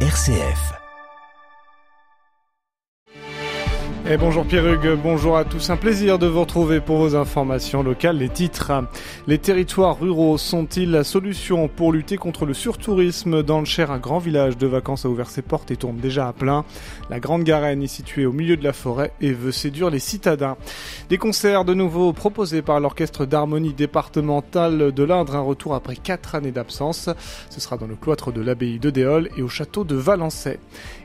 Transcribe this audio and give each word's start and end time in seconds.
RCF. 0.00 0.85
Et 4.08 4.16
bonjour 4.16 4.44
Pierrugue, 4.46 4.96
bonjour 5.02 5.36
à 5.36 5.44
tous. 5.44 5.68
Un 5.68 5.76
plaisir 5.76 6.20
de 6.20 6.28
vous 6.28 6.38
retrouver 6.38 6.78
pour 6.78 6.98
vos 6.98 7.16
informations 7.16 7.82
locales. 7.82 8.18
Les 8.18 8.28
titres. 8.28 8.70
Les 9.26 9.38
territoires 9.38 9.98
ruraux 9.98 10.38
sont-ils 10.38 10.92
la 10.92 11.02
solution 11.02 11.66
pour 11.66 11.92
lutter 11.92 12.16
contre 12.16 12.46
le 12.46 12.54
surtourisme 12.54 13.42
Dans 13.42 13.58
le 13.58 13.64
Cher, 13.64 13.90
un 13.90 13.98
grand 13.98 14.20
village 14.20 14.56
de 14.58 14.68
vacances 14.68 15.04
a 15.04 15.08
ouvert 15.08 15.28
ses 15.28 15.42
portes 15.42 15.72
et 15.72 15.76
tourne 15.76 15.96
déjà 15.96 16.28
à 16.28 16.32
plein. 16.32 16.64
La 17.10 17.18
Grande 17.18 17.42
Garenne 17.42 17.82
est 17.82 17.88
située 17.88 18.26
au 18.26 18.32
milieu 18.32 18.56
de 18.56 18.62
la 18.62 18.72
forêt 18.72 19.10
et 19.20 19.32
veut 19.32 19.50
séduire 19.50 19.90
les 19.90 19.98
citadins. 19.98 20.56
Des 21.08 21.18
concerts 21.18 21.64
de 21.64 21.74
nouveau 21.74 22.12
proposés 22.12 22.62
par 22.62 22.78
l'orchestre 22.78 23.26
d'harmonie 23.26 23.74
départementale 23.74 24.92
de 24.92 25.02
l'Indre. 25.02 25.34
Un 25.34 25.40
retour 25.40 25.74
après 25.74 25.96
quatre 25.96 26.36
années 26.36 26.52
d'absence. 26.52 27.10
Ce 27.50 27.60
sera 27.60 27.76
dans 27.76 27.88
le 27.88 27.96
cloître 27.96 28.30
de 28.30 28.40
l'abbaye 28.40 28.78
de 28.78 28.90
Déol 28.90 29.30
et 29.36 29.42
au 29.42 29.48
château 29.48 29.82
de 29.82 29.96
Valençay. 29.96 30.60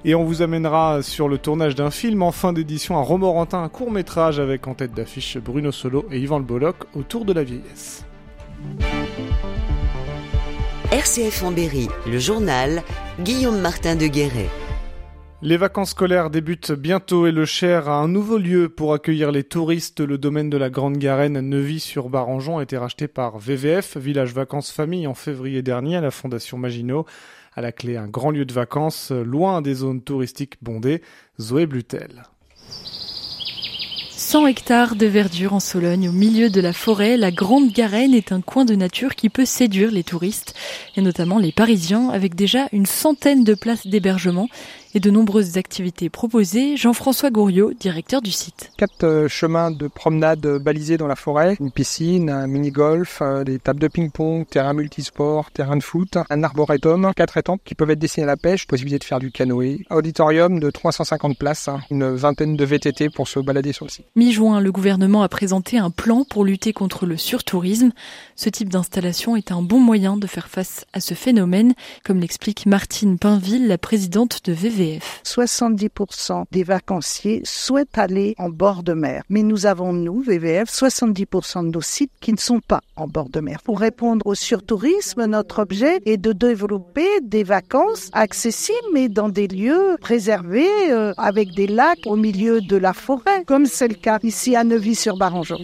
Et 0.05 0.13
on 0.13 0.23
vous 0.23 0.43
amènera 0.43 1.02
sur 1.02 1.27
le 1.27 1.39
tournage 1.39 1.73
d'un 1.73 1.89
film 1.89 2.21
en 2.21 2.31
fin 2.31 2.53
d'édition 2.53 2.90
à 2.97 3.01
Romorantin, 3.01 3.63
un 3.63 3.69
court 3.69 3.91
métrage 3.91 4.39
avec 4.39 4.67
en 4.67 4.73
tête 4.73 4.93
d'affiche 4.93 5.37
Bruno 5.37 5.71
Solo 5.71 6.05
et 6.11 6.19
Yvan 6.19 6.39
Le 6.39 6.45
Bolloc 6.45 6.75
autour 6.95 7.25
de 7.25 7.33
la 7.33 7.43
vieillesse. 7.43 8.05
RCF 10.91 11.43
en 11.43 11.51
le 11.51 12.19
journal 12.19 12.83
Guillaume 13.21 13.61
Martin 13.61 13.95
de 13.95 14.07
Guéret. 14.07 14.49
Les 15.41 15.57
vacances 15.57 15.91
scolaires 15.91 16.29
débutent 16.29 16.71
bientôt 16.71 17.25
et 17.25 17.31
le 17.31 17.45
Cher 17.45 17.89
a 17.89 17.95
un 17.95 18.07
nouveau 18.07 18.37
lieu 18.37 18.69
pour 18.69 18.93
accueillir 18.93 19.31
les 19.31 19.43
touristes. 19.43 20.01
Le 20.01 20.17
domaine 20.17 20.49
de 20.49 20.57
la 20.57 20.69
Grande 20.69 20.97
Garenne 20.97 21.39
Neuvy-sur-Barangeon 21.39 22.59
a 22.59 22.63
été 22.63 22.77
racheté 22.77 23.07
par 23.07 23.39
VVF, 23.39 23.97
Village 23.97 24.33
Vacances 24.33 24.71
Famille, 24.71 25.07
en 25.07 25.15
février 25.15 25.61
dernier 25.61 25.97
à 25.97 26.01
la 26.01 26.11
Fondation 26.11 26.57
Maginot. 26.57 27.05
À 27.55 27.61
la 27.61 27.71
clé, 27.71 27.97
un 27.97 28.07
grand 28.07 28.31
lieu 28.31 28.45
de 28.45 28.53
vacances, 28.53 29.11
loin 29.11 29.61
des 29.61 29.73
zones 29.73 30.03
touristiques 30.03 30.57
bondées. 30.61 31.01
Zoé 31.39 31.65
Blutel. 31.65 32.23
100 34.31 34.47
hectares 34.47 34.95
de 34.95 35.07
verdure 35.07 35.53
en 35.53 35.59
Sologne, 35.59 36.07
au 36.07 36.13
milieu 36.13 36.49
de 36.49 36.61
la 36.61 36.71
forêt, 36.71 37.17
la 37.17 37.31
Grande 37.31 37.71
Garenne 37.71 38.13
est 38.13 38.31
un 38.31 38.39
coin 38.39 38.63
de 38.63 38.75
nature 38.75 39.15
qui 39.15 39.29
peut 39.29 39.45
séduire 39.45 39.91
les 39.91 40.03
touristes, 40.03 40.53
et 40.95 41.01
notamment 41.01 41.37
les 41.37 41.51
Parisiens, 41.51 42.09
avec 42.09 42.35
déjà 42.35 42.67
une 42.71 42.85
centaine 42.85 43.43
de 43.43 43.55
places 43.55 43.87
d'hébergement 43.87 44.47
et 44.93 44.99
de 44.99 45.09
nombreuses 45.09 45.57
activités 45.57 46.09
proposées. 46.09 46.77
Jean-François 46.77 47.31
Gouriot, 47.31 47.73
directeur 47.73 48.21
du 48.21 48.31
site. 48.31 48.71
Quatre 48.77 49.03
euh, 49.03 49.27
chemins 49.27 49.71
de 49.71 49.87
promenade 49.87 50.45
balisés 50.59 50.98
dans 50.98 51.07
la 51.07 51.15
forêt, 51.15 51.55
une 51.59 51.71
piscine, 51.71 52.29
un 52.29 52.48
mini-golf, 52.48 53.20
euh, 53.21 53.43
des 53.43 53.59
tables 53.59 53.79
de 53.79 53.87
ping-pong, 53.87 54.45
terrain 54.48 54.73
multisport, 54.73 55.51
terrain 55.51 55.77
de 55.77 55.83
foot, 55.83 56.17
un 56.29 56.43
arboretum, 56.43 57.11
quatre 57.15 57.37
étampes 57.37 57.61
qui 57.63 57.75
peuvent 57.75 57.91
être 57.91 57.99
destinés 57.99 58.23
à 58.23 58.27
la 58.27 58.37
pêche, 58.37 58.67
possibilité 58.67 58.99
de 58.99 59.03
faire 59.03 59.20
du 59.20 59.31
canoë, 59.31 59.85
auditorium 59.89 60.59
de 60.59 60.70
350 60.70 61.37
places, 61.37 61.67
hein, 61.67 61.79
une 61.89 62.13
vingtaine 62.15 62.57
de 62.57 62.65
VTT 62.65 63.09
pour 63.09 63.27
se 63.27 63.39
balader 63.39 63.73
sur 63.73 63.85
le 63.85 63.91
site. 63.91 64.05
Mi-juin, 64.16 64.59
le 64.59 64.72
gouvernement 64.72 65.23
a 65.23 65.29
présenté 65.29 65.78
un 65.78 65.89
plan 65.89 66.25
pour 66.29 66.44
lutter 66.44 66.73
contre 66.73 67.05
le 67.05 67.17
surtourisme. 67.17 67.91
Ce 68.35 68.50
type 68.50 68.69
d'installation 68.69 69.35
est 69.35 69.51
un 69.51 69.61
bon 69.61 69.79
moyen 69.79 70.17
de 70.17 70.28
faire 70.28 70.47
face 70.47 70.85
à 70.94 71.00
ce 71.00 71.13
phénomène, 71.13 71.73
comme 72.03 72.19
l'explique 72.19 72.66
Martine 72.66 73.17
Pinville, 73.17 73.67
la 73.67 73.78
présidente 73.78 74.41
de 74.45 74.53
VV 74.53 74.81
70% 75.24 76.46
des 76.51 76.63
vacanciers 76.63 77.41
souhaitent 77.44 77.97
aller 77.97 78.35
en 78.38 78.50
bord 78.50 78.84
de 78.84 78.94
mer. 78.94 79.23
Mais 79.29 79.44
nous 79.44 79.66
avons, 79.66 79.94
nous, 79.94 80.22
VVF, 80.22 80.69
70% 80.69 81.66
de 81.66 81.72
nos 81.72 81.81
sites 81.81 82.12
qui 82.19 82.31
ne 82.31 82.38
sont 82.38 82.59
pas 82.59 82.81
en 82.96 83.07
bord 83.07 83.29
de 83.29 83.40
mer. 83.40 83.62
Pour 83.63 83.79
répondre 83.79 84.25
au 84.25 84.35
surtourisme, 84.35 85.25
notre 85.25 85.59
objet 85.59 86.00
est 86.06 86.18
de 86.18 86.34
développer 86.34 87.07
des 87.22 87.44
vacances 87.44 88.09
accessibles 88.13 88.62
mais 88.94 89.09
dans 89.09 89.29
des 89.29 89.47
lieux 89.47 89.97
préservés 90.00 90.68
euh, 90.90 91.13
avec 91.18 91.53
des 91.53 91.68
lacs 91.68 92.06
au 92.06 92.16
milieu 92.16 92.62
de 92.62 92.78
la 92.78 92.94
forêt, 92.94 93.44
comme 93.45 93.66
c'est 93.66 93.88
le 93.88 93.95
cas 93.95 94.19
ici 94.23 94.56
à 94.56 94.63
Neuvy-sur-Barangeon. 94.63 95.59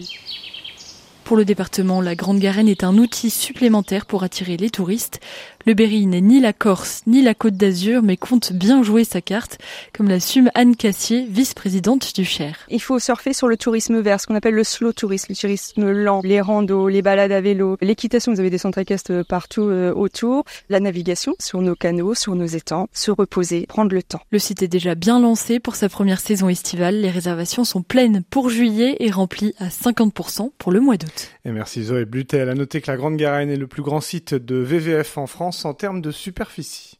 Pour 1.24 1.36
le 1.36 1.44
département, 1.44 2.00
la 2.00 2.14
Grande 2.14 2.38
Garenne 2.38 2.70
est 2.70 2.84
un 2.84 2.96
outil 2.96 3.28
supplémentaire 3.28 4.06
pour 4.06 4.22
attirer 4.22 4.56
les 4.56 4.70
touristes. 4.70 5.20
Le 5.66 5.74
Berry 5.74 6.06
n'est 6.06 6.20
ni 6.20 6.40
la 6.40 6.52
Corse 6.52 7.02
ni 7.06 7.20
la 7.20 7.34
Côte 7.34 7.56
d'Azur, 7.56 8.02
mais 8.02 8.16
compte 8.16 8.52
bien 8.52 8.82
jouer 8.82 9.04
sa 9.04 9.20
carte, 9.20 9.58
comme 9.92 10.08
l'assume 10.08 10.50
Anne 10.54 10.76
Cassier, 10.76 11.26
vice-présidente 11.28 12.14
du 12.14 12.24
Cher. 12.24 12.56
Il 12.70 12.80
faut 12.80 12.98
surfer 12.98 13.32
sur 13.32 13.48
le 13.48 13.56
tourisme 13.56 14.00
vert, 14.00 14.20
ce 14.20 14.26
qu'on 14.26 14.36
appelle 14.36 14.54
le 14.54 14.64
slow 14.64 14.92
tourisme, 14.92 15.26
le 15.30 15.36
tourisme 15.36 15.90
lent, 15.90 16.20
les 16.24 16.40
randos, 16.40 16.88
les 16.88 17.02
balades 17.02 17.32
à 17.32 17.40
vélo, 17.40 17.76
l'équitation, 17.80 18.32
vous 18.32 18.40
avez 18.40 18.50
des 18.50 18.58
centres 18.58 18.78
équestres 18.78 19.24
partout 19.26 19.62
euh, 19.62 19.92
autour, 19.92 20.44
la 20.68 20.80
navigation 20.80 21.34
sur 21.40 21.60
nos 21.60 21.74
canaux, 21.74 22.14
sur 22.14 22.34
nos 22.34 22.46
étangs, 22.46 22.88
se 22.92 23.10
reposer, 23.10 23.66
prendre 23.66 23.92
le 23.92 24.02
temps. 24.02 24.22
Le 24.30 24.38
site 24.38 24.62
est 24.62 24.68
déjà 24.68 24.94
bien 24.94 25.20
lancé 25.20 25.58
pour 25.60 25.74
sa 25.74 25.88
première 25.88 26.20
saison 26.20 26.48
estivale. 26.48 27.00
Les 27.00 27.10
réservations 27.10 27.64
sont 27.64 27.82
pleines 27.82 28.22
pour 28.30 28.48
juillet 28.48 28.96
et 29.00 29.10
remplies 29.10 29.54
à 29.58 29.68
50% 29.68 30.50
pour 30.56 30.72
le 30.72 30.80
mois 30.80 30.96
d'août. 30.96 31.30
Et 31.44 31.50
merci 31.50 31.82
Zoé 31.82 32.04
Blutel. 32.04 32.48
À 32.48 32.54
noter 32.54 32.80
que 32.80 32.90
la 32.90 32.96
Grande 32.96 33.16
Garenne 33.16 33.50
est 33.50 33.56
le 33.56 33.66
plus 33.66 33.82
grand 33.82 34.00
site 34.00 34.34
de 34.34 34.56
VVF 34.56 35.18
en 35.18 35.26
France 35.26 35.47
en 35.50 35.74
termes 35.74 36.00
de 36.02 36.10
superficie. 36.10 36.97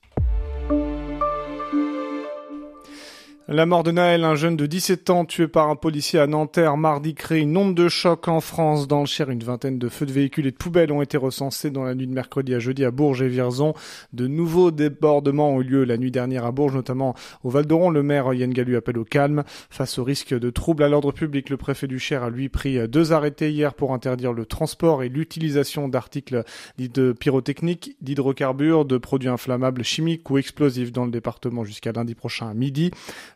La 3.50 3.64
mort 3.64 3.82
de 3.82 3.92
Naël, 3.92 4.24
un 4.24 4.34
jeune 4.34 4.58
de 4.58 4.66
17 4.66 5.08
ans 5.08 5.24
tué 5.24 5.48
par 5.48 5.70
un 5.70 5.74
policier 5.74 6.18
à 6.18 6.26
Nanterre 6.26 6.76
mardi, 6.76 7.14
crée 7.14 7.40
une 7.40 7.56
onde 7.56 7.74
de 7.74 7.88
choc 7.88 8.28
en 8.28 8.42
France. 8.42 8.86
Dans 8.86 9.00
le 9.00 9.06
Cher, 9.06 9.30
une 9.30 9.42
vingtaine 9.42 9.78
de 9.78 9.88
feux 9.88 10.04
de 10.04 10.12
véhicules 10.12 10.46
et 10.46 10.50
de 10.50 10.56
poubelles 10.56 10.92
ont 10.92 11.00
été 11.00 11.16
recensés 11.16 11.70
dans 11.70 11.82
la 11.82 11.94
nuit 11.94 12.06
de 12.06 12.12
mercredi 12.12 12.54
à 12.54 12.58
jeudi 12.58 12.84
à 12.84 12.90
Bourges 12.90 13.22
et 13.22 13.28
Vierzon. 13.28 13.72
De 14.12 14.26
nouveaux 14.26 14.70
débordements 14.70 15.54
ont 15.54 15.62
eu 15.62 15.64
lieu 15.64 15.84
la 15.84 15.96
nuit 15.96 16.10
dernière 16.10 16.44
à 16.44 16.52
Bourges, 16.52 16.74
notamment 16.74 17.14
au 17.42 17.48
Val 17.48 17.64
d'Oron. 17.64 17.88
Le 17.88 18.02
maire 18.02 18.34
Yann 18.34 18.52
Gallu 18.52 18.76
appelle 18.76 18.98
au 18.98 19.04
calme. 19.06 19.44
Face 19.70 19.98
au 19.98 20.04
risque 20.04 20.38
de 20.38 20.50
troubles 20.50 20.82
à 20.82 20.90
l'ordre 20.90 21.12
public, 21.12 21.48
le 21.48 21.56
préfet 21.56 21.86
du 21.86 21.98
Cher 21.98 22.24
a 22.24 22.28
lui 22.28 22.50
pris 22.50 22.86
deux 22.86 23.14
arrêtés 23.14 23.50
hier 23.50 23.72
pour 23.72 23.94
interdire 23.94 24.34
le 24.34 24.44
transport 24.44 25.02
et 25.02 25.08
l'utilisation 25.08 25.88
d'articles 25.88 26.44
dits 26.76 26.90
de 26.90 27.12
pyrotechniques, 27.18 27.96
d'hydrocarbures, 28.02 28.84
de 28.84 28.98
produits 28.98 29.30
inflammables 29.30 29.84
chimiques 29.84 30.28
ou 30.28 30.36
explosifs 30.36 30.92
dans 30.92 31.06
le 31.06 31.10
département 31.10 31.64
jusqu'à 31.64 31.92
lundi 31.92 32.14
prochain 32.14 32.50
à 32.50 32.52
midi. 32.52 32.90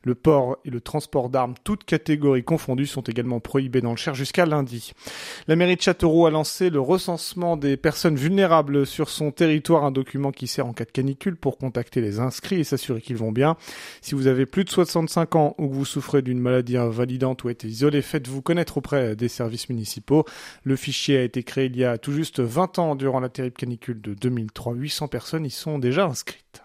Le 0.05 0.15
port 0.15 0.59
et 0.65 0.71
le 0.71 0.81
transport 0.81 1.29
d'armes, 1.29 1.55
toutes 1.65 1.85
catégories 1.85 2.45
confondues, 2.45 2.87
sont 2.87 3.03
également 3.03 3.41
prohibés 3.41 3.81
dans 3.81 3.91
le 3.91 3.97
Cher 3.97 4.15
jusqu'à 4.15 4.47
lundi. 4.47 4.93
La 5.47 5.57
mairie 5.57 5.77
de 5.77 5.81
Châteauroux 5.81 6.27
a 6.27 6.31
lancé 6.31 6.71
le 6.71 6.81
recensement 6.81 7.57
des 7.57 7.77
personnes 7.77 8.17
vulnérables 8.17 8.87
sur 8.87 9.09
son 9.09 9.31
territoire, 9.31 9.85
un 9.85 9.93
document 9.93 10.33
qui 10.33 10.47
sert 10.47 10.67
en 10.67 10.73
cas 10.73 10.85
de 10.85 10.91
canicule 10.91 11.37
pour 11.37 11.59
contacter 11.59 12.01
les 12.01 12.19
inscrits 12.19 12.61
et 12.61 12.65
s'assurer 12.65 13.01
qu'ils 13.01 13.17
vont 13.17 13.33
bien. 13.33 13.57
Si 14.01 14.15
vous 14.15 14.27
avez 14.27 14.47
plus 14.47 14.65
de 14.65 14.71
65 14.71 15.37
ans 15.37 15.55
ou 15.59 15.69
que 15.69 15.75
vous 15.75 15.85
souffrez 15.85 16.23
d'une 16.23 16.41
maladie 16.41 16.77
invalidante 16.77 17.45
ou 17.45 17.51
êtes 17.51 17.65
isolé, 17.65 18.03
faites-vous 18.03 18.43
connaître 18.43 18.79
auprès 18.79 19.15
des 19.15 19.29
services 19.29 19.69
municipaux. 19.69 20.25
Le 20.65 20.77
fichier 20.77 21.19
a 21.19 21.23
été 21.23 21.43
créé 21.43 21.67
il 21.67 21.77
y 21.77 21.85
a 21.85 21.99
tout 21.99 22.13
juste 22.13 22.41
20 22.41 22.79
ans 22.79 22.95
durant 22.97 23.21
la 23.21 23.29
terrible 23.29 23.57
canicule 23.57 24.01
de 24.01 24.15
2003. 24.15 24.75
800 24.75 25.09
personnes 25.09 25.47
y 25.47 25.51
sont 25.51 25.79
déjà 25.79 26.05
inscrites. 26.07 26.62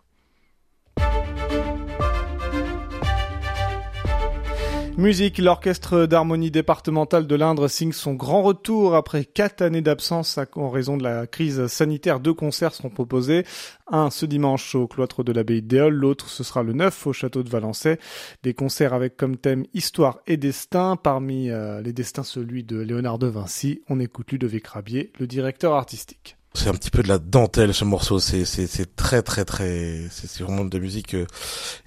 Musique, 4.98 5.38
l'orchestre 5.38 6.08
d'harmonie 6.08 6.50
départementale 6.50 7.28
de 7.28 7.36
l'Indre 7.36 7.68
signe 7.68 7.92
son 7.92 8.16
grand 8.16 8.42
retour 8.42 8.96
après 8.96 9.26
quatre 9.26 9.62
années 9.62 9.84
d'absence 9.84 10.40
en 10.56 10.72
raison 10.72 10.98
de 10.98 11.04
la 11.04 11.28
crise 11.28 11.68
sanitaire. 11.68 12.20
Deux 12.20 12.34
concerts 12.34 12.74
seront 12.74 12.90
proposés. 12.90 13.46
Un 13.92 14.10
ce 14.10 14.26
dimanche 14.26 14.74
au 14.74 14.88
cloître 14.88 15.24
de 15.24 15.32
l'abbaye 15.32 15.62
d'Éole, 15.62 15.94
l'autre 15.94 16.30
ce 16.30 16.44
sera 16.44 16.64
le 16.64 16.74
9 16.74 17.06
au 17.06 17.14
château 17.14 17.44
de 17.44 17.50
Valençay. 17.50 18.00
Des 18.42 18.56
concerts 18.56 18.96
avec 18.96 19.16
comme 19.18 19.38
thème 19.38 19.66
histoire 19.76 20.18
et 20.26 20.36
destin. 20.36 20.96
Parmi 20.96 21.52
euh, 21.52 21.80
les 21.84 21.94
destins, 21.94 22.24
celui 22.24 22.64
de 22.64 22.80
Léonard 22.80 23.20
de 23.20 23.28
Vinci. 23.28 23.84
On 23.90 24.00
écoute 24.00 24.32
Ludovic 24.32 24.66
Rabier, 24.66 25.14
le 25.20 25.28
directeur 25.28 25.74
artistique. 25.74 26.38
C'est 26.56 26.70
un 26.70 26.74
petit 26.74 26.90
peu 26.90 27.04
de 27.04 27.08
la 27.08 27.20
dentelle 27.20 27.76
ce 27.76 27.86
morceau. 27.86 28.18
C'est 28.18 28.46
c'est 28.46 28.96
très 28.96 29.22
très 29.22 29.46
très. 29.46 30.08
C'est 30.10 30.42
vraiment 30.42 30.66
de 30.66 30.76
la 30.76 30.82
musique 30.82 31.14
euh, 31.14 31.28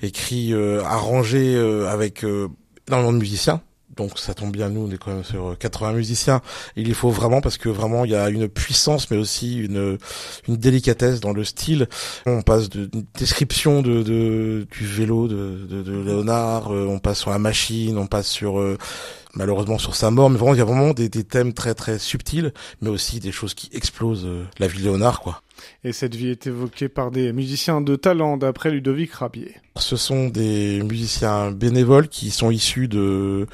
écrit, 0.00 0.54
euh, 0.54 0.84
arrangée 0.84 1.58
avec 1.88 2.24
énormément 2.90 3.12
de 3.12 3.18
musiciens. 3.18 3.60
Donc 3.96 4.18
ça 4.18 4.34
tombe 4.34 4.52
bien, 4.52 4.68
nous 4.68 4.86
on 4.88 4.90
est 4.90 4.98
quand 4.98 5.12
même 5.12 5.24
sur 5.24 5.56
80 5.58 5.92
musiciens. 5.94 6.42
Il 6.76 6.88
y 6.88 6.94
faut 6.94 7.10
vraiment 7.10 7.40
parce 7.40 7.58
que 7.58 7.68
vraiment 7.68 8.04
il 8.04 8.12
y 8.12 8.14
a 8.14 8.28
une 8.28 8.48
puissance 8.48 9.10
mais 9.10 9.16
aussi 9.16 9.58
une 9.58 9.98
une 10.46 10.56
délicatesse 10.56 11.20
dans 11.20 11.32
le 11.32 11.42
style. 11.42 11.88
On 12.24 12.42
passe 12.42 12.68
de 12.68 12.88
description 13.18 13.82
de, 13.82 14.02
de 14.02 14.66
du 14.70 14.86
vélo 14.86 15.26
de, 15.26 15.66
de, 15.68 15.82
de 15.82 16.02
Léonard, 16.02 16.72
euh, 16.72 16.86
on 16.88 17.00
passe 17.00 17.18
sur 17.18 17.30
la 17.30 17.38
machine, 17.38 17.98
on 17.98 18.06
passe 18.06 18.28
sur 18.28 18.60
euh, 18.60 18.78
malheureusement 19.34 19.78
sur 19.78 19.94
sa 19.94 20.10
mort, 20.10 20.30
mais 20.30 20.38
vraiment 20.38 20.54
il 20.54 20.58
y 20.58 20.62
a 20.62 20.64
vraiment 20.64 20.92
des, 20.92 21.08
des 21.08 21.24
thèmes 21.24 21.52
très 21.52 21.74
très 21.74 21.98
subtils, 21.98 22.52
mais 22.80 22.88
aussi 22.88 23.20
des 23.20 23.32
choses 23.32 23.54
qui 23.54 23.70
explosent 23.72 24.26
euh, 24.26 24.44
la 24.58 24.66
vie 24.66 24.78
de 24.78 24.84
Léonard 24.84 25.20
quoi. 25.20 25.42
Et 25.84 25.92
cette 25.92 26.14
vie 26.14 26.28
est 26.28 26.46
évoquée 26.46 26.88
par 26.88 27.10
des 27.10 27.32
musiciens 27.32 27.80
de 27.82 27.94
talent, 27.96 28.38
d'après 28.38 28.70
Ludovic 28.70 29.12
Rabier. 29.12 29.54
Ce 29.76 29.96
sont 29.96 30.28
des 30.28 30.82
musiciens 30.82 31.50
bénévoles 31.50 32.08
qui 32.08 32.30
sont 32.30 32.50
issus 32.50 32.88
de 32.88 33.46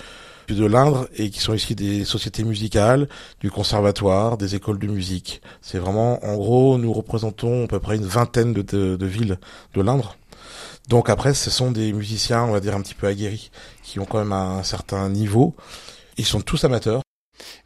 de 0.54 0.64
l'Indre 0.64 1.08
et 1.16 1.30
qui 1.30 1.40
sont 1.40 1.54
issus 1.54 1.74
des 1.74 2.04
sociétés 2.04 2.44
musicales, 2.44 3.08
du 3.40 3.50
conservatoire, 3.50 4.36
des 4.36 4.54
écoles 4.54 4.78
de 4.78 4.86
musique. 4.86 5.42
C'est 5.60 5.78
vraiment, 5.78 6.24
en 6.24 6.36
gros, 6.36 6.78
nous 6.78 6.92
représentons 6.92 7.64
à 7.64 7.66
peu 7.66 7.80
près 7.80 7.96
une 7.96 8.04
vingtaine 8.04 8.52
de, 8.52 8.62
de, 8.62 8.96
de 8.96 9.06
villes 9.06 9.38
de 9.74 9.82
l'Indre. 9.82 10.16
Donc 10.88 11.10
après, 11.10 11.34
ce 11.34 11.50
sont 11.50 11.70
des 11.70 11.92
musiciens, 11.92 12.44
on 12.44 12.52
va 12.52 12.60
dire 12.60 12.74
un 12.74 12.82
petit 12.82 12.94
peu 12.94 13.06
aguerris, 13.06 13.50
qui 13.82 13.98
ont 13.98 14.04
quand 14.04 14.18
même 14.18 14.32
un 14.32 14.62
certain 14.62 15.08
niveau. 15.08 15.54
Ils 16.16 16.26
sont 16.26 16.40
tous 16.40 16.64
amateurs. 16.64 17.02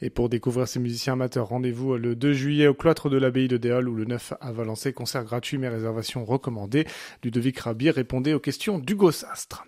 Et 0.02 0.10
pour 0.10 0.28
découvrir 0.28 0.66
ces 0.66 0.80
musiciens 0.80 1.12
amateurs, 1.12 1.48
rendez-vous 1.48 1.96
le 1.96 2.14
2 2.14 2.32
juillet 2.32 2.66
au 2.66 2.74
cloître 2.74 3.10
de 3.10 3.18
l'abbaye 3.18 3.48
de 3.48 3.56
Déol 3.56 3.88
ou 3.88 3.94
le 3.94 4.04
9 4.04 4.34
à 4.40 4.52
Valençay, 4.52 4.92
concert 4.92 5.24
gratuit 5.24 5.58
mais 5.58 5.68
réservation 5.68 6.24
recommandée. 6.24 6.86
Ludovic 7.22 7.58
Rabier 7.60 7.90
répondait 7.90 8.34
aux 8.34 8.40
questions 8.40 8.78
d'Hugo 8.78 9.10
Sastre. 9.10 9.64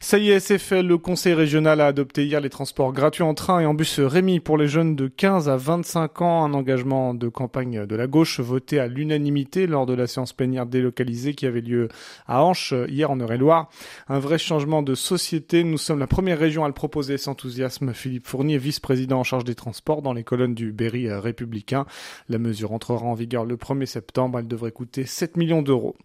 Ça 0.00 0.18
y 0.18 0.30
est, 0.30 0.40
c'est 0.40 0.58
fait. 0.58 0.82
Le 0.82 0.98
conseil 0.98 1.34
régional 1.34 1.80
a 1.80 1.86
adopté 1.86 2.24
hier 2.24 2.40
les 2.40 2.50
transports 2.50 2.92
gratuits 2.92 3.22
en 3.22 3.34
train 3.34 3.60
et 3.60 3.66
en 3.66 3.74
bus 3.74 4.00
Rémi 4.00 4.40
pour 4.40 4.58
les 4.58 4.68
jeunes 4.68 4.96
de 4.96 5.08
15 5.08 5.48
à 5.48 5.56
25 5.56 6.22
ans. 6.22 6.44
Un 6.44 6.54
engagement 6.54 7.14
de 7.14 7.28
campagne 7.28 7.86
de 7.86 7.96
la 7.96 8.06
gauche 8.06 8.40
voté 8.40 8.78
à 8.78 8.86
l'unanimité 8.86 9.66
lors 9.66 9.86
de 9.86 9.94
la 9.94 10.06
séance 10.06 10.32
plénière 10.32 10.66
délocalisée 10.66 11.34
qui 11.34 11.46
avait 11.46 11.60
lieu 11.60 11.88
à 12.26 12.44
Anche 12.44 12.74
hier 12.88 13.10
en 13.10 13.18
Eure-et-Loire. 13.18 13.70
Un 14.08 14.18
vrai 14.18 14.38
changement 14.38 14.82
de 14.82 14.94
société. 14.94 15.64
Nous 15.64 15.78
sommes 15.78 15.98
la 15.98 16.06
première 16.06 16.38
région 16.38 16.64
à 16.64 16.68
le 16.68 16.74
proposer 16.74 17.16
sans 17.16 17.30
enthousiasme. 17.30 17.94
Philippe 17.94 18.26
Fournier, 18.26 18.58
vice-président 18.58 19.20
en 19.20 19.24
charge 19.24 19.44
des 19.44 19.49
transports 19.54 20.02
dans 20.02 20.12
les 20.12 20.24
colonnes 20.24 20.54
du 20.54 20.72
Berry 20.72 21.08
euh, 21.08 21.20
républicain. 21.20 21.86
La 22.28 22.38
mesure 22.38 22.72
entrera 22.72 23.04
en 23.04 23.14
vigueur 23.14 23.44
le 23.44 23.56
1er 23.56 23.86
septembre. 23.86 24.38
Elle 24.38 24.48
devrait 24.48 24.72
coûter 24.72 25.06
7 25.06 25.36
millions 25.36 25.62
d'euros. 25.62 25.96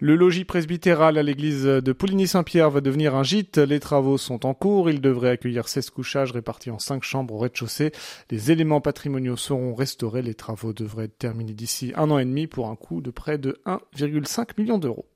Le 0.00 0.16
logis 0.16 0.44
presbytéral 0.44 1.18
à 1.18 1.22
l'église 1.22 1.64
de 1.64 1.92
Pouligny-Saint-Pierre 1.92 2.70
va 2.70 2.80
devenir 2.80 3.14
un 3.14 3.22
gîte. 3.22 3.58
Les 3.58 3.80
travaux 3.80 4.18
sont 4.18 4.46
en 4.46 4.54
cours. 4.54 4.90
Il 4.90 5.00
devrait 5.00 5.30
accueillir 5.30 5.68
16 5.68 5.90
couchages 5.90 6.32
répartis 6.32 6.70
en 6.70 6.78
5 6.78 7.02
chambres 7.02 7.34
au 7.34 7.38
rez-de-chaussée. 7.38 7.92
Les 8.30 8.50
éléments 8.50 8.80
patrimoniaux 8.80 9.36
seront 9.36 9.74
restaurés. 9.74 10.22
Les 10.22 10.34
travaux 10.34 10.72
devraient 10.72 11.04
être 11.04 11.18
terminés 11.18 11.54
d'ici 11.54 11.92
un 11.96 12.10
an 12.10 12.18
et 12.18 12.24
demi 12.24 12.46
pour 12.46 12.68
un 12.68 12.76
coût 12.76 13.00
de 13.00 13.10
près 13.10 13.38
de 13.38 13.60
1,5 13.66 14.50
million 14.58 14.78
d'euros. 14.78 15.06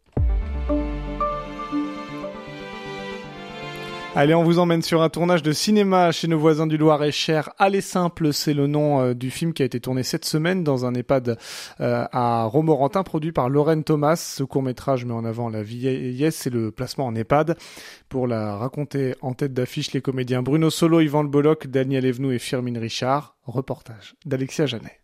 Allez, 4.15 4.35
on 4.35 4.45
vous 4.45 4.59
emmène 4.59 4.83
sur 4.83 5.01
un 5.01 5.09
tournage 5.09 5.43
de 5.43 5.53
cinéma 5.53 6.13
chez 6.13 6.29
nos 6.29 6.39
voisins 6.39 6.67
du 6.67 6.77
Loir-et-Cher. 6.77 7.49
Allez 7.59 7.81
simple, 7.81 8.35
c'est 8.35 8.53
le 8.53 8.67
nom 8.67 9.01
euh, 9.01 9.15
du 9.15 9.31
film 9.31 9.55
qui 9.55 9.63
a 9.63 9.65
été 9.65 9.81
tourné 9.81 10.03
cette 10.03 10.27
semaine 10.27 10.63
dans 10.63 10.85
un 10.85 10.93
EHPAD 10.93 11.39
euh, 11.81 12.05
à 12.13 12.45
Romorantin, 12.45 13.05
produit 13.05 13.33
par 13.33 13.49
Lorraine 13.49 13.85
Thomas. 13.85 14.17
Ce 14.17 14.43
court 14.45 14.63
métrage 14.63 15.07
met 15.07 15.15
en 15.15 15.25
avant 15.25 15.49
la 15.49 15.63
vieillesse 15.63 16.47
et 16.47 16.51
le 16.51 16.71
placement 16.71 17.07
en 17.07 17.15
EHPAD. 17.15 17.57
Pour 18.11 18.27
la 18.27 18.59
raconter 18.59 19.15
en 19.23 19.33
tête 19.33 19.55
d'affiche, 19.55 19.93
les 19.93 20.03
comédiens 20.03 20.43
Bruno 20.43 20.69
Solo, 20.69 21.01
Yvan 21.01 21.23
Le 21.23 21.31
Bolloc, 21.31 21.69
Daniel 21.69 22.05
Evenou 22.05 22.33
et 22.33 22.39
Firmin 22.39 22.79
Richard. 22.79 23.37
Reportage 23.47 24.15
d'Alexia 24.27 24.67
Janet. 24.67 25.01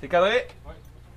C'est 0.00 0.08
cadré? 0.08 0.48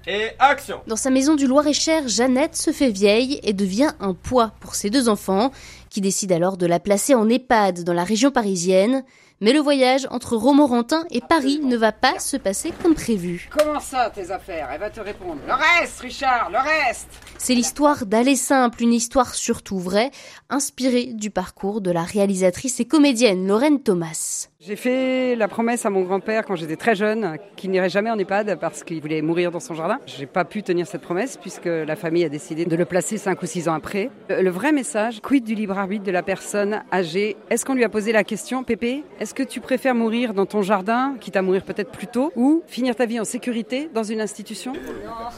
Et 0.07 0.29
action 0.39 0.81
Dans 0.88 0.95
sa 0.95 1.09
maison 1.09 1.35
du 1.35 1.47
Loir-et-Cher, 1.47 2.07
Jeannette 2.07 2.55
se 2.55 2.71
fait 2.71 2.89
vieille 2.89 3.39
et 3.44 3.53
devient 3.53 3.91
un 4.00 4.13
poids 4.13 4.51
pour 4.59 4.75
ses 4.75 4.89
deux 4.89 5.09
enfants, 5.09 5.51
qui 5.89 6.01
décident 6.01 6.35
alors 6.35 6.57
de 6.57 6.65
la 6.65 6.79
placer 6.79 7.13
en 7.13 7.29
EHPAD 7.29 7.83
dans 7.83 7.94
la 7.94 8.03
région 8.03 8.31
parisienne. 8.31 9.03
Mais 9.44 9.51
le 9.51 9.60
voyage 9.60 10.07
entre 10.10 10.38
Romorantin 10.38 11.04
et 11.12 11.19
Paris 11.19 11.60
ne 11.62 11.75
va 11.75 11.92
pas 11.92 12.18
se 12.18 12.38
passer 12.38 12.72
comme 12.81 12.95
prévu. 12.95 13.50
Comment 13.51 13.81
ça, 13.81 14.10
tes 14.10 14.31
affaires? 14.31 14.69
Elle 14.72 14.80
va 14.80 14.90
te 14.90 15.01
répondre. 15.01 15.42
Le 15.45 15.54
reste, 15.54 16.00
Richard, 16.00 16.50
le 16.50 16.60
reste 16.60 17.10
C'est 17.40 17.54
l'histoire 17.54 18.06
d'Aller 18.06 18.38
Simple, 18.38 18.84
une 18.84 18.94
histoire 18.94 19.36
surtout 19.36 19.80
vraie, 19.80 20.12
inspirée 20.50 21.07
du 21.07 21.30
parcours 21.30 21.81
de 21.81 21.92
la 21.92 22.04
réalisatrice 22.04 22.80
et 22.80 22.86
comédienne 22.86 23.45
Lorraine 23.45 23.84
Thomas. 23.84 24.48
J'ai 24.66 24.78
fait 24.78 25.36
la 25.36 25.50
promesse 25.50 25.86
à 25.86 25.89
mon 25.89 26.04
grand-père 26.04 26.46
quand 26.46 26.56
j'étais 26.56 26.78
très 26.78 26.96
jeune 26.96 27.38
qu'il 27.57 27.69
n'irait 27.72 27.89
jamais 27.89 28.10
en 28.10 28.18
EHPAD 28.18 28.57
parce 28.62 28.86
qu'il 28.86 29.01
voulait 29.01 29.22
mourir 29.22 29.51
dans 29.51 29.60
son 29.60 29.74
jardin. 29.74 30.00
J'ai 30.06 30.25
pas 30.25 30.46
pu 30.46 30.63
tenir 30.63 30.88
cette 30.88 31.01
promesse 31.01 31.36
puisque 31.36 31.66
la 31.66 31.98
famille 31.98 32.24
a 32.24 32.30
décidé 32.30 32.63
de 32.63 32.75
le 32.78 32.86
placer 32.86 33.18
5 33.18 33.42
ou 33.42 33.46
6 33.46 33.68
ans 33.68 33.74
après. 33.74 34.10
Le 34.30 34.50
vrai 34.50 34.72
message, 34.72 35.19
quid 35.22 35.44
du 35.44 35.54
libre 35.54 35.78
arbitre 35.78 36.06
de 36.06 36.12
la 36.12 36.24
personne 36.24 36.81
âgée? 36.94 37.36
Est-ce 37.50 37.66
qu'on 37.66 37.74
lui 37.74 37.84
a 37.84 37.89
posé 37.89 38.13
la 38.13 38.24
question, 38.24 38.63
Pépé, 38.63 39.04
est-ce 39.19 39.32
que 39.33 39.44
tu 39.44 39.59
préfères 39.59 39.95
mourir 39.95 40.33
dans 40.33 40.45
ton 40.45 40.62
jardin, 40.62 41.15
quitte 41.19 41.35
à 41.35 41.41
mourir 41.41 41.63
peut-être 41.63 41.91
plus 41.91 42.07
tôt, 42.07 42.31
ou 42.35 42.63
finir 42.68 42.95
ta 42.95 43.06
vie 43.06 43.19
en 43.19 43.25
sécurité 43.25 43.89
dans 43.94 44.03
une 44.03 44.21
institution? 44.21 44.74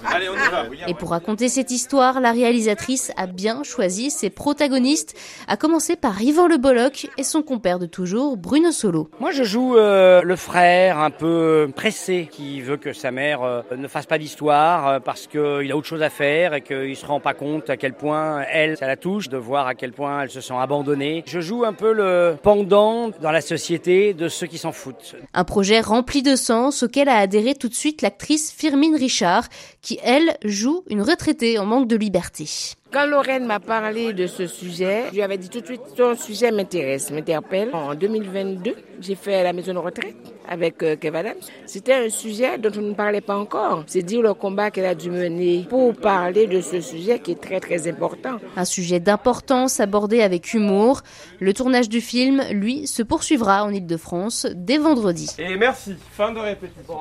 Allez, 0.06 0.28
on 0.30 0.36
y 0.36 0.52
va. 0.52 0.66
Et 0.88 0.94
pour 0.94 1.12
raconter 1.12 1.50
cette 1.50 1.72
histoire, 1.72 2.20
la 2.20 2.32
réalisatrice 2.32 3.12
a 3.18 3.28
bien 3.28 3.64
choisi 3.64 4.12
ses 4.12 4.30
protagonistes, 4.30 5.16
à 5.48 5.58
commencer 5.58 5.96
par 5.96 6.22
Yvan 6.22 6.48
Le 6.48 6.58
Bolloc 6.58 7.08
et 7.18 7.24
son 7.24 7.42
compère 7.42 7.80
de 7.80 7.86
toujours, 7.86 8.38
Bruno 8.38 8.72
Solo. 8.72 9.10
Moi, 9.20 9.32
je 9.32 9.44
joue 9.44 9.78
euh, 9.78 10.22
le 10.22 10.36
frère 10.36 11.00
un 11.00 11.12
peu 11.12 11.70
pressé 11.76 12.28
qui 12.30 12.62
veut 12.62 12.78
que 12.78 12.94
sa 12.94 13.12
mère 13.12 13.44
euh, 13.44 13.62
ne 13.76 13.88
fasse 13.88 14.06
pas 14.06 14.18
d'histoire 14.18 14.88
euh, 14.88 15.00
parce 15.00 15.28
qu'il 15.28 15.72
a 15.72 15.78
autre 15.78 15.88
chose 15.88 16.04
à 16.04 16.10
faire 16.10 16.54
et 16.54 16.62
qu'il 16.62 16.96
se 16.96 17.06
rend 17.06 17.20
pas 17.20 17.34
compte 17.34 17.70
à 17.70 17.78
quel 17.78 17.94
point 17.94 18.44
elle, 18.52 18.78
ça 18.78 18.88
la 18.88 18.98
touche 18.98 19.30
de 19.30 19.38
voir 19.38 19.68
à 19.68 19.76
quel 19.76 19.94
point 19.94 20.24
elle 20.24 20.30
se 20.30 20.42
sent 20.42 20.54
abandonnée. 20.58 21.24
Je 21.26 21.40
joue 21.40 21.64
un 21.64 21.74
peu 21.74 21.94
le 21.94 22.36
pendant 22.42 23.10
dans 23.22 23.32
la 23.32 23.42
société 23.42 23.85
de 23.86 24.30
ceux 24.30 24.48
qui 24.48 24.58
s'en 24.58 24.72
foutent. 24.72 25.16
Un 25.34 25.44
projet 25.44 25.80
rempli 25.80 26.24
de 26.24 26.36
sens 26.36 26.84
auquel 26.84 27.08
a 27.08 27.18
adhéré 27.18 27.56
tout 27.56 27.70
de 27.70 27.74
suite 27.74 28.02
l'actrice 28.02 28.52
Firmine 28.52 28.96
Richard, 28.96 29.48
qui 29.82 30.00
elle 30.04 30.38
joue 30.44 30.84
une 30.90 31.02
retraitée 31.02 31.60
en 31.60 31.66
manque 31.66 31.88
de 31.88 31.96
liberté. 31.96 32.48
Quand 32.96 33.08
Lorraine 33.08 33.46
m'a 33.46 33.60
parlé 33.60 34.14
de 34.14 34.26
ce 34.26 34.48
sujet, 34.48 35.08
je 35.10 35.16
lui 35.16 35.22
avais 35.22 35.38
dit 35.38 35.50
tout 35.50 35.60
de 35.60 35.66
suite, 35.66 35.82
ton 35.98 36.16
sujet 36.16 36.50
m'intéresse, 36.50 37.12
m'interpelle. 37.12 37.72
En 37.74 37.94
2022, 37.94 38.74
j'ai 39.02 39.16
fait 39.16 39.44
la 39.44 39.52
maison 39.52 39.74
de 39.74 39.80
retraite 39.80 40.16
avec 40.48 40.82
euh, 40.82 40.96
Kev 40.96 41.14
Adams. 41.18 41.34
C'était 41.66 42.06
un 42.06 42.08
sujet 42.08 42.58
dont 42.58 42.72
on 42.78 42.82
ne 42.82 42.94
parlait 42.94 43.20
pas 43.20 43.36
encore. 43.36 43.84
C'est 43.88 44.02
dire 44.02 44.22
le 44.22 44.34
combat 44.34 44.72
qu'elle 44.72 44.86
a 44.86 44.96
dû 44.96 45.12
mener 45.12 45.66
pour 45.70 45.94
parler 45.94 46.48
de 46.48 46.62
ce 46.62 46.80
sujet 46.80 47.20
qui 47.20 47.32
est 47.32 47.42
très 47.42 47.60
très 47.60 47.86
important. 47.90 48.38
Un 48.56 48.64
sujet 48.64 49.02
d'importance 49.02 49.82
abordé 49.82 50.22
avec 50.22 50.54
humour. 50.54 51.02
Le 51.42 51.54
tournage 51.54 51.90
du 51.90 52.00
film, 52.00 52.44
lui, 52.50 52.88
se 52.88 53.04
poursuivra 53.04 53.66
en 53.66 53.72
Ile-de-France 53.72 54.48
dès 54.56 54.78
vendredi. 54.78 55.30
Et 55.38 55.58
merci. 55.58 55.98
Fin 56.14 56.32
de 56.32 56.40
répétition. 56.40 56.96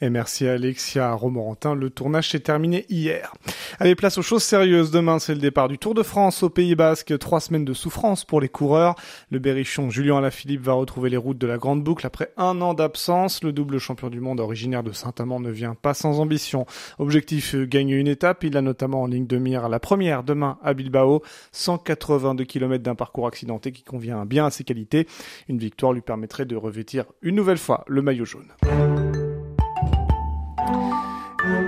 Et 0.00 0.10
merci 0.10 0.46
à 0.46 0.52
Alexia 0.52 1.12
Romorantin. 1.12 1.74
Le 1.74 1.90
tournage 1.90 2.30
s'est 2.30 2.38
terminé 2.38 2.86
hier. 2.88 3.34
Allez, 3.80 3.96
place 3.96 4.16
aux 4.16 4.22
choses 4.22 4.44
sérieuses. 4.44 4.92
Demain, 4.92 5.18
c'est 5.18 5.34
le 5.34 5.40
départ 5.40 5.66
du 5.66 5.76
Tour 5.76 5.92
de 5.92 6.04
France 6.04 6.44
au 6.44 6.50
Pays 6.50 6.76
Basque. 6.76 7.18
Trois 7.18 7.40
semaines 7.40 7.64
de 7.64 7.72
souffrance 7.72 8.24
pour 8.24 8.40
les 8.40 8.48
coureurs. 8.48 8.94
Le 9.32 9.40
berrichon 9.40 9.90
Julien 9.90 10.18
Alaphilippe 10.18 10.60
va 10.60 10.74
retrouver 10.74 11.10
les 11.10 11.16
routes 11.16 11.38
de 11.38 11.48
la 11.48 11.58
Grande 11.58 11.82
Boucle 11.82 12.06
après 12.06 12.32
un 12.36 12.60
an 12.60 12.74
d'absence. 12.74 13.42
Le 13.42 13.52
double 13.52 13.80
champion 13.80 14.08
du 14.08 14.20
monde 14.20 14.38
originaire 14.38 14.84
de 14.84 14.92
Saint-Amand 14.92 15.40
ne 15.40 15.50
vient 15.50 15.74
pas 15.74 15.94
sans 15.94 16.20
ambition. 16.20 16.64
Objectif, 17.00 17.56
euh, 17.56 17.64
gagner 17.64 17.96
une 17.96 18.06
étape. 18.06 18.44
Il 18.44 18.56
a 18.56 18.62
notamment 18.62 19.02
en 19.02 19.06
ligne 19.06 19.26
de 19.26 19.38
mire 19.38 19.68
la 19.68 19.80
première 19.80 20.22
demain 20.22 20.58
à 20.62 20.74
Bilbao. 20.74 21.22
182 21.50 22.44
km 22.44 22.84
d'un 22.84 22.94
parcours 22.94 23.26
accidenté 23.26 23.72
qui 23.72 23.82
convient 23.82 24.24
bien 24.26 24.46
à 24.46 24.50
ses 24.50 24.62
qualités. 24.62 25.08
Une 25.48 25.58
victoire 25.58 25.92
lui 25.92 26.02
permettrait 26.02 26.44
de 26.44 26.54
revêtir 26.54 27.04
une 27.20 27.34
nouvelle 27.34 27.58
fois 27.58 27.84
le 27.88 28.00
maillot 28.00 28.24
jaune. 28.24 28.46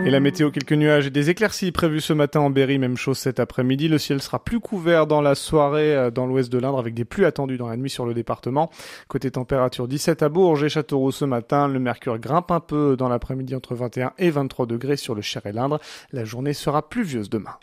Et 0.06 0.10
la 0.10 0.20
météo, 0.20 0.50
quelques 0.50 0.72
nuages 0.72 1.06
et 1.06 1.10
des 1.10 1.28
éclaircies 1.28 1.72
prévues 1.72 2.00
ce 2.00 2.14
matin 2.14 2.40
en 2.40 2.48
Berry, 2.48 2.78
même 2.78 2.96
chose 2.96 3.18
cet 3.18 3.38
après-midi. 3.38 3.86
Le 3.86 3.98
ciel 3.98 4.22
sera 4.22 4.42
plus 4.42 4.58
couvert 4.58 5.06
dans 5.06 5.20
la 5.20 5.34
soirée 5.34 5.94
euh, 5.94 6.10
dans 6.10 6.26
l'ouest 6.26 6.50
de 6.50 6.58
l'Indre 6.58 6.78
avec 6.78 6.94
des 6.94 7.04
pluies 7.04 7.26
attendues 7.26 7.58
dans 7.58 7.68
la 7.68 7.76
nuit 7.76 7.90
sur 7.90 8.06
le 8.06 8.14
département. 8.14 8.70
Côté 9.08 9.30
température 9.30 9.86
17 9.86 10.22
à 10.22 10.30
Bourges 10.30 10.64
et 10.64 10.70
Châteauroux 10.70 11.12
ce 11.12 11.26
matin. 11.26 11.68
Le 11.68 11.78
mercure 11.80 12.18
grimpe 12.18 12.50
un 12.50 12.60
peu 12.60 12.96
dans 12.96 13.08
l'après-midi 13.08 13.54
entre 13.54 13.74
21 13.74 14.12
et 14.18 14.30
23 14.30 14.66
degrés 14.66 14.96
sur 14.96 15.14
le 15.14 15.20
Cher 15.20 15.44
et 15.44 15.52
l'Indre. 15.52 15.78
La 16.12 16.24
journée 16.24 16.54
sera 16.54 16.88
pluvieuse 16.88 17.28
demain. 17.28 17.58